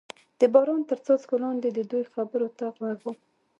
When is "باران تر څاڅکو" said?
0.53-1.35